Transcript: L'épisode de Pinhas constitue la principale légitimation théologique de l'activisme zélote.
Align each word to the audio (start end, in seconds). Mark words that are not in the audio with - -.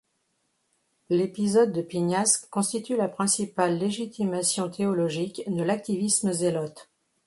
L'épisode 1.11 1.73
de 1.73 1.83
Pinhas 1.83 2.47
constitue 2.49 2.95
la 2.97 3.07
principale 3.07 3.77
légitimation 3.77 4.67
théologique 4.67 5.43
de 5.45 5.61
l'activisme 5.61 6.31
zélote. 6.33 6.89